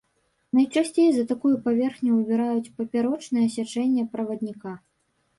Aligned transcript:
Найчасцей 0.59 1.09
за 1.17 1.25
такую 1.31 1.51
паверхню 1.65 2.09
выбіраюць 2.15 2.71
папярочнае 2.79 3.43
сячэнне 3.57 4.07
правадніка. 4.15 4.73